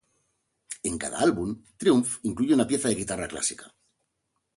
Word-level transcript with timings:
En 0.81 0.95
cada 0.97 1.19
álbum, 1.19 1.61
Triumph 1.77 2.21
incluye 2.23 2.55
una 2.55 2.65
pieza 2.65 2.87
de 2.89 2.95
guitarra 2.95 3.27
clásica. 3.27 3.71